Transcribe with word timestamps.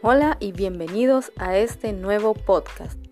Hola 0.00 0.36
y 0.38 0.52
bienvenidos 0.52 1.32
a 1.38 1.56
este 1.56 1.92
nuevo 1.92 2.32
podcast. 2.32 3.07